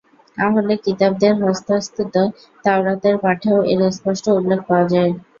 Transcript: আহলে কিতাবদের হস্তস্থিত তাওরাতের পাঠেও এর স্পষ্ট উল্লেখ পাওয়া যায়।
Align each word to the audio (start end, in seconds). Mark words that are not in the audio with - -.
আহলে 0.37 0.73
কিতাবদের 0.85 1.33
হস্তস্থিত 1.41 2.15
তাওরাতের 2.65 3.15
পাঠেও 3.23 3.59
এর 3.71 3.81
স্পষ্ট 3.91 4.25
উল্লেখ 4.31 4.59
পাওয়া 4.67 4.85
যায়। 4.93 5.11